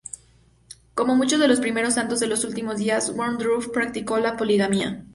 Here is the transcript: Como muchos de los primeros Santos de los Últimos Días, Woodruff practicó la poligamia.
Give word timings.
Como 0.95 1.15
muchos 1.15 1.39
de 1.39 1.47
los 1.47 1.59
primeros 1.59 1.93
Santos 1.93 2.19
de 2.19 2.25
los 2.25 2.43
Últimos 2.43 2.77
Días, 2.79 3.11
Woodruff 3.13 3.67
practicó 3.67 4.17
la 4.19 4.35
poligamia. 4.35 5.05